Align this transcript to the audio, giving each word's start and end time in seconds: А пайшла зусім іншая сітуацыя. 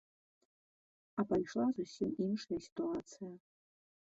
А 1.19 1.25
пайшла 1.31 1.67
зусім 1.81 2.09
іншая 2.27 2.59
сітуацыя. 2.69 3.31